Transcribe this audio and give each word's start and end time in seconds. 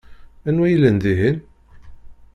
Anwa 0.47 0.65
i 0.67 0.71
yellan 0.71 0.97
dihin? 1.03 1.37